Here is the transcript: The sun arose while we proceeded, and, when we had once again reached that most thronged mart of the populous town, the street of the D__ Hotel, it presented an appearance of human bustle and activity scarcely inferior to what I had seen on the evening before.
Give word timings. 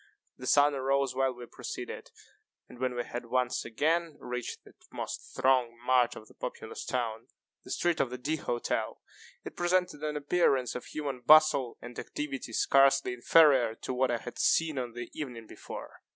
The 0.35 0.47
sun 0.47 0.73
arose 0.73 1.13
while 1.13 1.31
we 1.35 1.45
proceeded, 1.45 2.09
and, 2.67 2.79
when 2.79 2.95
we 2.95 3.03
had 3.03 3.27
once 3.27 3.63
again 3.63 4.17
reached 4.19 4.63
that 4.63 4.73
most 4.91 5.35
thronged 5.35 5.77
mart 5.85 6.15
of 6.15 6.27
the 6.27 6.33
populous 6.33 6.83
town, 6.85 7.27
the 7.63 7.69
street 7.69 7.99
of 7.99 8.09
the 8.09 8.17
D__ 8.17 8.39
Hotel, 8.39 8.99
it 9.45 9.55
presented 9.55 10.03
an 10.03 10.17
appearance 10.17 10.73
of 10.73 10.85
human 10.85 11.19
bustle 11.19 11.77
and 11.83 11.99
activity 11.99 12.51
scarcely 12.51 13.13
inferior 13.13 13.75
to 13.75 13.93
what 13.93 14.09
I 14.09 14.17
had 14.17 14.39
seen 14.39 14.79
on 14.79 14.93
the 14.93 15.11
evening 15.13 15.45
before. 15.45 16.01